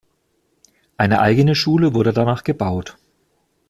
Eine 0.97 1.19
eigene 1.19 1.53
Schule 1.53 1.93
wurde 1.93 2.11
danach 2.11 2.43
gebaut. 2.43 2.97